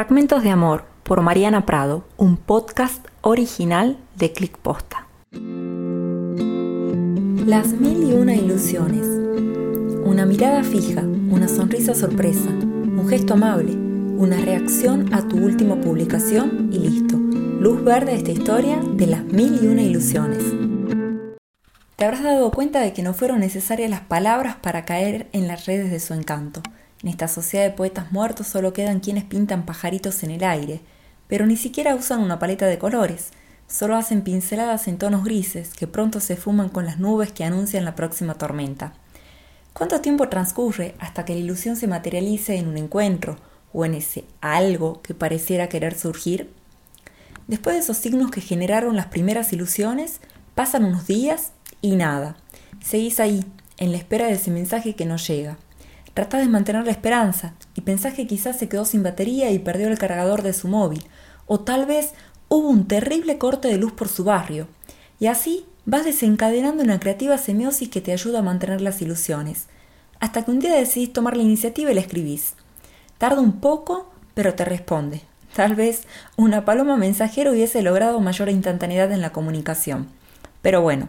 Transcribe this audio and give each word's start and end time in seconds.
Fragmentos 0.00 0.42
de 0.42 0.48
Amor 0.48 0.84
por 1.02 1.20
Mariana 1.20 1.66
Prado, 1.66 2.04
un 2.16 2.38
podcast 2.38 3.06
original 3.20 3.98
de 4.16 4.32
Click 4.32 4.56
Posta. 4.56 5.06
Las 7.44 7.66
mil 7.74 8.08
y 8.08 8.14
una 8.14 8.34
ilusiones. 8.34 9.06
Una 10.02 10.24
mirada 10.24 10.64
fija, 10.64 11.02
una 11.02 11.48
sonrisa 11.48 11.94
sorpresa, 11.94 12.48
un 12.48 13.06
gesto 13.10 13.34
amable, 13.34 13.72
una 13.72 14.40
reacción 14.40 15.12
a 15.12 15.28
tu 15.28 15.36
última 15.36 15.78
publicación 15.78 16.70
y 16.72 16.78
listo. 16.78 17.18
Luz 17.18 17.84
verde 17.84 18.14
esta 18.14 18.30
historia 18.30 18.80
de 18.82 19.06
las 19.06 19.24
mil 19.24 19.62
y 19.62 19.66
una 19.66 19.82
ilusiones. 19.82 20.42
Te 21.96 22.06
habrás 22.06 22.22
dado 22.22 22.50
cuenta 22.52 22.80
de 22.80 22.94
que 22.94 23.02
no 23.02 23.12
fueron 23.12 23.40
necesarias 23.40 23.90
las 23.90 24.00
palabras 24.00 24.56
para 24.62 24.86
caer 24.86 25.28
en 25.34 25.46
las 25.46 25.66
redes 25.66 25.90
de 25.90 26.00
su 26.00 26.14
encanto. 26.14 26.62
En 27.02 27.08
esta 27.08 27.28
sociedad 27.28 27.64
de 27.64 27.70
poetas 27.70 28.12
muertos 28.12 28.46
solo 28.46 28.72
quedan 28.72 29.00
quienes 29.00 29.24
pintan 29.24 29.64
pajaritos 29.64 30.22
en 30.22 30.30
el 30.30 30.44
aire, 30.44 30.80
pero 31.28 31.46
ni 31.46 31.56
siquiera 31.56 31.94
usan 31.94 32.20
una 32.20 32.38
paleta 32.38 32.66
de 32.66 32.78
colores, 32.78 33.30
solo 33.68 33.96
hacen 33.96 34.22
pinceladas 34.22 34.86
en 34.88 34.98
tonos 34.98 35.24
grises 35.24 35.72
que 35.72 35.86
pronto 35.86 36.20
se 36.20 36.36
fuman 36.36 36.68
con 36.68 36.84
las 36.84 36.98
nubes 36.98 37.32
que 37.32 37.44
anuncian 37.44 37.84
la 37.84 37.94
próxima 37.94 38.34
tormenta. 38.34 38.92
¿Cuánto 39.72 40.00
tiempo 40.00 40.28
transcurre 40.28 40.94
hasta 40.98 41.24
que 41.24 41.34
la 41.34 41.40
ilusión 41.40 41.76
se 41.76 41.86
materialice 41.86 42.56
en 42.56 42.68
un 42.68 42.76
encuentro 42.76 43.36
o 43.72 43.84
en 43.84 43.94
ese 43.94 44.24
algo 44.40 45.00
que 45.00 45.14
pareciera 45.14 45.68
querer 45.68 45.96
surgir? 45.96 46.52
Después 47.46 47.76
de 47.76 47.80
esos 47.80 47.96
signos 47.96 48.30
que 48.30 48.40
generaron 48.40 48.96
las 48.96 49.06
primeras 49.06 49.52
ilusiones, 49.52 50.20
pasan 50.54 50.84
unos 50.84 51.06
días 51.06 51.52
y 51.80 51.96
nada. 51.96 52.36
Seguís 52.84 53.20
ahí, 53.20 53.44
en 53.78 53.92
la 53.92 53.98
espera 53.98 54.26
de 54.26 54.34
ese 54.34 54.50
mensaje 54.50 54.94
que 54.94 55.06
no 55.06 55.16
llega. 55.16 55.56
Tratás 56.20 56.42
de 56.42 56.48
mantener 56.48 56.84
la 56.84 56.90
esperanza 56.90 57.54
y 57.74 57.80
pensás 57.80 58.12
que 58.12 58.26
quizás 58.26 58.58
se 58.58 58.68
quedó 58.68 58.84
sin 58.84 59.02
batería 59.02 59.50
y 59.52 59.58
perdió 59.58 59.88
el 59.88 59.98
cargador 59.98 60.42
de 60.42 60.52
su 60.52 60.68
móvil, 60.68 61.02
o 61.46 61.60
tal 61.60 61.86
vez 61.86 62.12
hubo 62.50 62.68
un 62.68 62.86
terrible 62.86 63.38
corte 63.38 63.68
de 63.68 63.78
luz 63.78 63.92
por 63.92 64.06
su 64.08 64.22
barrio. 64.22 64.68
Y 65.18 65.28
así 65.28 65.64
vas 65.86 66.04
desencadenando 66.04 66.82
una 66.82 67.00
creativa 67.00 67.38
semiosis 67.38 67.88
que 67.88 68.02
te 68.02 68.12
ayuda 68.12 68.40
a 68.40 68.42
mantener 68.42 68.82
las 68.82 69.00
ilusiones, 69.00 69.68
hasta 70.18 70.44
que 70.44 70.50
un 70.50 70.60
día 70.60 70.74
decidís 70.74 71.14
tomar 71.14 71.38
la 71.38 71.42
iniciativa 71.42 71.90
y 71.90 71.94
le 71.94 72.02
escribís. 72.02 72.52
Tarda 73.16 73.40
un 73.40 73.58
poco, 73.58 74.10
pero 74.34 74.52
te 74.52 74.66
responde. 74.66 75.22
Tal 75.56 75.74
vez 75.74 76.02
una 76.36 76.66
paloma 76.66 76.98
mensajera 76.98 77.50
hubiese 77.50 77.80
logrado 77.80 78.20
mayor 78.20 78.50
instantaneidad 78.50 79.10
en 79.12 79.22
la 79.22 79.32
comunicación. 79.32 80.08
Pero 80.60 80.82
bueno, 80.82 81.08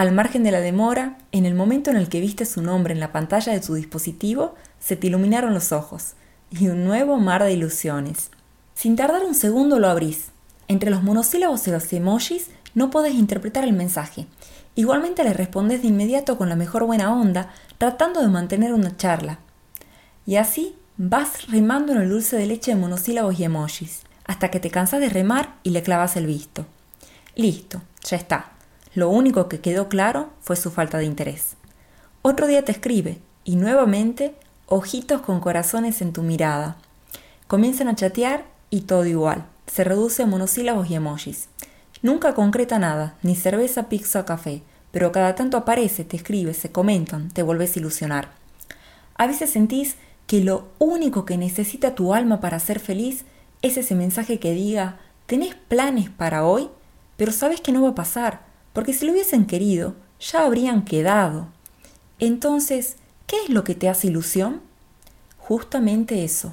al 0.00 0.12
margen 0.12 0.42
de 0.42 0.50
la 0.50 0.62
demora, 0.62 1.18
en 1.30 1.44
el 1.44 1.54
momento 1.54 1.90
en 1.90 1.98
el 1.98 2.08
que 2.08 2.20
viste 2.20 2.46
su 2.46 2.62
nombre 2.62 2.94
en 2.94 3.00
la 3.00 3.12
pantalla 3.12 3.52
de 3.52 3.60
tu 3.60 3.74
dispositivo, 3.74 4.54
se 4.78 4.96
te 4.96 5.08
iluminaron 5.08 5.52
los 5.52 5.72
ojos 5.72 6.14
y 6.50 6.68
un 6.68 6.84
nuevo 6.84 7.18
mar 7.18 7.44
de 7.44 7.52
ilusiones. 7.52 8.30
Sin 8.74 8.96
tardar 8.96 9.26
un 9.26 9.34
segundo 9.34 9.78
lo 9.78 9.90
abrís. 9.90 10.28
Entre 10.68 10.88
los 10.88 11.02
monosílabos 11.02 11.68
y 11.68 11.70
los 11.70 11.92
emojis 11.92 12.46
no 12.74 12.88
podés 12.88 13.12
interpretar 13.12 13.64
el 13.64 13.74
mensaje. 13.74 14.26
Igualmente 14.74 15.22
le 15.22 15.34
respondes 15.34 15.82
de 15.82 15.88
inmediato 15.88 16.38
con 16.38 16.48
la 16.48 16.56
mejor 16.56 16.86
buena 16.86 17.12
onda, 17.12 17.52
tratando 17.76 18.22
de 18.22 18.28
mantener 18.28 18.72
una 18.72 18.96
charla. 18.96 19.40
Y 20.24 20.36
así 20.36 20.76
vas 20.96 21.46
remando 21.48 21.92
en 21.92 22.00
el 22.00 22.08
dulce 22.08 22.38
de 22.38 22.46
leche 22.46 22.70
de 22.70 22.80
monosílabos 22.80 23.38
y 23.38 23.44
emojis, 23.44 24.00
hasta 24.24 24.50
que 24.50 24.60
te 24.60 24.70
cansas 24.70 25.00
de 25.00 25.10
remar 25.10 25.56
y 25.62 25.70
le 25.70 25.82
clavas 25.82 26.16
el 26.16 26.24
visto. 26.24 26.64
Listo, 27.36 27.82
ya 28.02 28.16
está. 28.16 28.52
Lo 28.94 29.08
único 29.08 29.48
que 29.48 29.60
quedó 29.60 29.88
claro 29.88 30.30
fue 30.40 30.56
su 30.56 30.70
falta 30.70 30.98
de 30.98 31.04
interés. 31.04 31.56
Otro 32.22 32.46
día 32.46 32.64
te 32.64 32.72
escribe, 32.72 33.18
y 33.44 33.56
nuevamente, 33.56 34.34
ojitos 34.66 35.20
con 35.22 35.40
corazones 35.40 36.02
en 36.02 36.12
tu 36.12 36.22
mirada. 36.22 36.76
Comienzan 37.46 37.88
a 37.88 37.94
chatear 37.94 38.44
y 38.68 38.82
todo 38.82 39.06
igual. 39.06 39.46
Se 39.66 39.84
reduce 39.84 40.24
a 40.24 40.26
monosílabos 40.26 40.90
y 40.90 40.96
emojis. 40.96 41.48
Nunca 42.02 42.34
concreta 42.34 42.78
nada, 42.78 43.14
ni 43.22 43.36
cerveza, 43.36 43.88
pizza 43.88 44.20
o 44.20 44.24
café, 44.24 44.62
pero 44.90 45.12
cada 45.12 45.34
tanto 45.34 45.56
aparece, 45.56 46.04
te 46.04 46.16
escribe, 46.16 46.54
se 46.54 46.72
comentan, 46.72 47.28
te 47.30 47.42
volvés 47.42 47.76
a 47.76 47.78
ilusionar. 47.78 48.30
A 49.14 49.26
veces 49.26 49.50
sentís 49.50 49.96
que 50.26 50.42
lo 50.42 50.68
único 50.78 51.24
que 51.24 51.36
necesita 51.36 51.94
tu 51.94 52.14
alma 52.14 52.40
para 52.40 52.58
ser 52.58 52.80
feliz 52.80 53.24
es 53.62 53.76
ese 53.76 53.94
mensaje 53.94 54.38
que 54.38 54.52
diga, 54.52 54.98
¿tenés 55.26 55.54
planes 55.54 56.10
para 56.10 56.44
hoy? 56.44 56.70
Pero 57.16 57.32
sabes 57.32 57.60
que 57.60 57.72
no 57.72 57.82
va 57.82 57.90
a 57.90 57.94
pasar, 57.94 58.49
porque 58.72 58.92
si 58.92 59.06
lo 59.06 59.12
hubiesen 59.12 59.46
querido, 59.46 59.94
ya 60.20 60.44
habrían 60.44 60.84
quedado. 60.84 61.48
Entonces, 62.18 62.96
¿qué 63.26 63.36
es 63.44 63.50
lo 63.50 63.64
que 63.64 63.74
te 63.74 63.88
hace 63.88 64.08
ilusión? 64.08 64.60
Justamente 65.38 66.24
eso. 66.24 66.52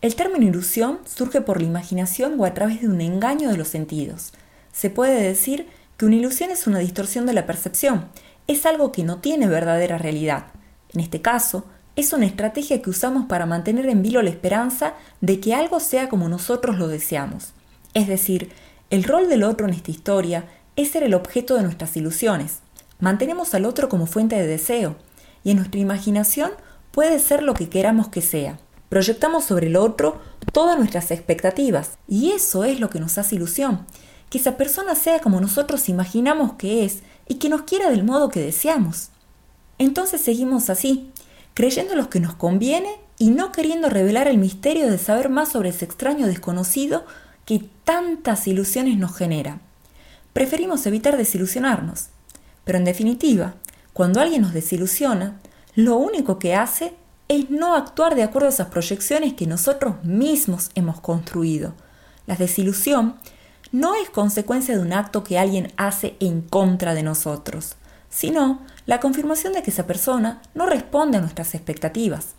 El 0.00 0.14
término 0.16 0.46
ilusión 0.46 0.98
surge 1.04 1.40
por 1.40 1.60
la 1.60 1.68
imaginación 1.68 2.38
o 2.38 2.44
a 2.44 2.54
través 2.54 2.80
de 2.80 2.88
un 2.88 3.00
engaño 3.00 3.50
de 3.50 3.56
los 3.56 3.68
sentidos. 3.68 4.32
Se 4.72 4.90
puede 4.90 5.22
decir 5.22 5.68
que 5.96 6.06
una 6.06 6.16
ilusión 6.16 6.50
es 6.50 6.66
una 6.66 6.78
distorsión 6.78 7.26
de 7.26 7.34
la 7.34 7.46
percepción, 7.46 8.08
es 8.46 8.66
algo 8.66 8.90
que 8.90 9.04
no 9.04 9.18
tiene 9.18 9.46
verdadera 9.46 9.98
realidad. 9.98 10.46
En 10.92 11.00
este 11.00 11.20
caso, 11.20 11.64
es 11.94 12.12
una 12.12 12.26
estrategia 12.26 12.82
que 12.82 12.90
usamos 12.90 13.26
para 13.26 13.46
mantener 13.46 13.86
en 13.86 14.02
vilo 14.02 14.22
la 14.22 14.30
esperanza 14.30 14.94
de 15.20 15.40
que 15.40 15.54
algo 15.54 15.78
sea 15.78 16.08
como 16.08 16.28
nosotros 16.28 16.78
lo 16.78 16.88
deseamos. 16.88 17.52
Es 17.94 18.08
decir, 18.08 18.50
el 18.90 19.04
rol 19.04 19.28
del 19.28 19.44
otro 19.44 19.68
en 19.68 19.74
esta 19.74 19.90
historia 19.90 20.46
es 20.76 20.90
ser 20.90 21.02
el 21.02 21.14
objeto 21.14 21.56
de 21.56 21.62
nuestras 21.62 21.96
ilusiones. 21.96 22.60
Mantenemos 22.98 23.54
al 23.54 23.64
otro 23.64 23.88
como 23.88 24.06
fuente 24.06 24.36
de 24.36 24.46
deseo, 24.46 24.96
y 25.44 25.50
en 25.50 25.58
nuestra 25.58 25.80
imaginación 25.80 26.50
puede 26.92 27.18
ser 27.18 27.42
lo 27.42 27.54
que 27.54 27.68
queramos 27.68 28.08
que 28.08 28.22
sea. 28.22 28.58
Proyectamos 28.88 29.44
sobre 29.44 29.66
el 29.66 29.76
otro 29.76 30.20
todas 30.52 30.78
nuestras 30.78 31.10
expectativas, 31.10 31.98
y 32.08 32.30
eso 32.32 32.64
es 32.64 32.80
lo 32.80 32.90
que 32.90 33.00
nos 33.00 33.18
hace 33.18 33.34
ilusión, 33.34 33.86
que 34.30 34.38
esa 34.38 34.56
persona 34.56 34.94
sea 34.94 35.20
como 35.20 35.40
nosotros 35.40 35.88
imaginamos 35.88 36.54
que 36.54 36.84
es 36.84 37.02
y 37.28 37.34
que 37.34 37.48
nos 37.48 37.62
quiera 37.62 37.90
del 37.90 38.04
modo 38.04 38.28
que 38.28 38.40
deseamos. 38.40 39.10
Entonces 39.78 40.20
seguimos 40.20 40.70
así, 40.70 41.10
creyendo 41.54 41.94
lo 41.94 42.08
que 42.08 42.20
nos 42.20 42.34
conviene 42.34 42.90
y 43.18 43.30
no 43.30 43.52
queriendo 43.52 43.90
revelar 43.90 44.26
el 44.28 44.38
misterio 44.38 44.90
de 44.90 44.98
saber 44.98 45.28
más 45.28 45.50
sobre 45.50 45.70
ese 45.70 45.84
extraño 45.84 46.26
desconocido 46.26 47.04
que 47.44 47.68
tantas 47.84 48.46
ilusiones 48.46 48.96
nos 48.96 49.14
genera 49.14 49.60
preferimos 50.32 50.86
evitar 50.86 51.16
desilusionarnos. 51.16 52.08
Pero 52.64 52.78
en 52.78 52.84
definitiva, 52.84 53.54
cuando 53.92 54.20
alguien 54.20 54.42
nos 54.42 54.52
desilusiona, 54.52 55.40
lo 55.74 55.96
único 55.96 56.38
que 56.38 56.54
hace 56.54 56.94
es 57.28 57.50
no 57.50 57.74
actuar 57.74 58.14
de 58.14 58.22
acuerdo 58.22 58.48
a 58.48 58.52
esas 58.52 58.68
proyecciones 58.68 59.34
que 59.34 59.46
nosotros 59.46 60.04
mismos 60.04 60.70
hemos 60.74 61.00
construido. 61.00 61.74
La 62.26 62.36
desilusión 62.36 63.16
no 63.72 63.94
es 63.94 64.10
consecuencia 64.10 64.76
de 64.76 64.82
un 64.82 64.92
acto 64.92 65.24
que 65.24 65.38
alguien 65.38 65.72
hace 65.76 66.16
en 66.20 66.42
contra 66.42 66.94
de 66.94 67.02
nosotros, 67.02 67.76
sino 68.10 68.60
la 68.84 69.00
confirmación 69.00 69.54
de 69.54 69.62
que 69.62 69.70
esa 69.70 69.86
persona 69.86 70.42
no 70.54 70.66
responde 70.66 71.16
a 71.16 71.20
nuestras 71.20 71.54
expectativas. 71.54 72.34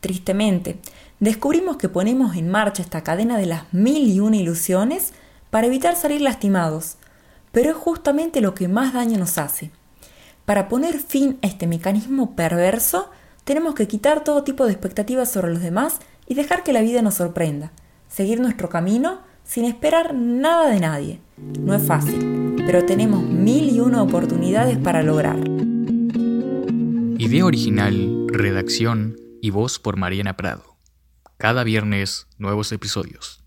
Tristemente, 0.00 0.78
descubrimos 1.18 1.78
que 1.78 1.88
ponemos 1.88 2.36
en 2.36 2.50
marcha 2.50 2.82
esta 2.82 3.02
cadena 3.02 3.38
de 3.38 3.46
las 3.46 3.72
mil 3.72 4.06
y 4.06 4.20
una 4.20 4.36
ilusiones 4.36 5.14
para 5.50 5.66
evitar 5.66 5.96
salir 5.96 6.20
lastimados, 6.20 6.96
pero 7.56 7.70
es 7.70 7.76
justamente 7.76 8.42
lo 8.42 8.54
que 8.54 8.68
más 8.68 8.92
daño 8.92 9.16
nos 9.16 9.38
hace. 9.38 9.70
Para 10.44 10.68
poner 10.68 10.98
fin 10.98 11.38
a 11.40 11.46
este 11.46 11.66
mecanismo 11.66 12.36
perverso, 12.36 13.10
tenemos 13.44 13.74
que 13.74 13.88
quitar 13.88 14.22
todo 14.24 14.44
tipo 14.44 14.66
de 14.66 14.72
expectativas 14.72 15.32
sobre 15.32 15.54
los 15.54 15.62
demás 15.62 16.00
y 16.26 16.34
dejar 16.34 16.64
que 16.64 16.74
la 16.74 16.82
vida 16.82 17.00
nos 17.00 17.14
sorprenda, 17.14 17.72
seguir 18.08 18.40
nuestro 18.40 18.68
camino 18.68 19.22
sin 19.42 19.64
esperar 19.64 20.12
nada 20.12 20.68
de 20.68 20.80
nadie. 20.80 21.20
No 21.38 21.74
es 21.74 21.82
fácil, 21.82 22.56
pero 22.66 22.84
tenemos 22.84 23.22
mil 23.22 23.74
y 23.74 23.80
una 23.80 24.02
oportunidades 24.02 24.76
para 24.76 25.02
lograr. 25.02 25.38
Idea 27.16 27.46
original, 27.46 28.26
redacción 28.28 29.16
y 29.40 29.48
voz 29.48 29.78
por 29.78 29.96
Mariana 29.96 30.36
Prado. 30.36 30.76
Cada 31.38 31.64
viernes, 31.64 32.26
nuevos 32.36 32.70
episodios. 32.72 33.45